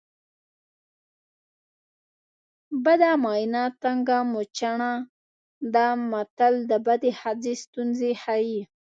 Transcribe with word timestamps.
بده 2.83 3.11
ماینه 3.23 3.63
تنګه 3.81 4.17
موچڼه 4.31 4.93
ده 5.73 5.87
متل 6.11 6.53
د 6.71 6.73
بدې 6.85 7.11
ښځې 7.19 7.53
ستونزې 7.63 8.11
ښيي 8.21 8.61